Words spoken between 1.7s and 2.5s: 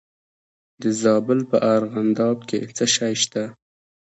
ارغنداب